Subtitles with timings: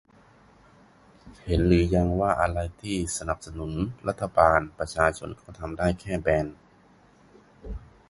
[1.45, 3.71] เห็นหรือยังว่าอะไรที่สนับสนุน
[4.07, 6.45] รัฐบาล ประชาชนก็ทำได้แค่ แบน